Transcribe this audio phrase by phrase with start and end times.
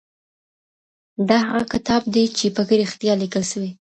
[1.27, 3.71] دا هغه کتاب دی چي په کي رښتیا لیکل سوي.